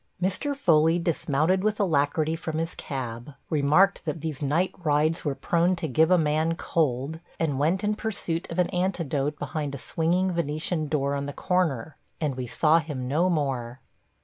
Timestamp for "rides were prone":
4.83-5.75